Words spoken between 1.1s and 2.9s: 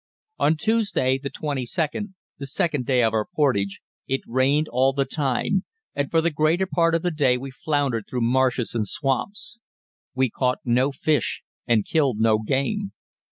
the 22d, the second